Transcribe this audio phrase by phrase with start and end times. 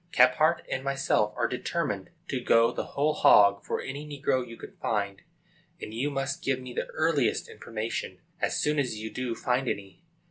[0.11, 4.75] Kephart and myself are determined to go the whole hog for any negro you can
[4.77, 5.21] find,
[5.79, 10.03] and you must give me the earliest information, as soon as you do find any.